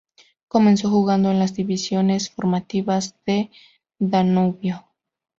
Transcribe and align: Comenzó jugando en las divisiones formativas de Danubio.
Comenzó 0.47 0.89
jugando 0.89 1.29
en 1.29 1.37
las 1.37 1.53
divisiones 1.53 2.31
formativas 2.31 3.17
de 3.27 3.51
Danubio. 3.99 4.87